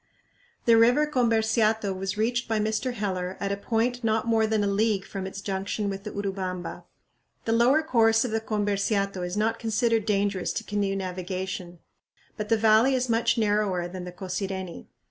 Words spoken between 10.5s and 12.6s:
to canoe navigation, but the